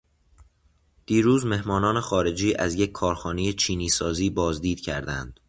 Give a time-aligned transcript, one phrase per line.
[1.05, 5.39] دیروز مهمانان خارجی از یک کارخانهٔ چینی سازی بازدید کردند.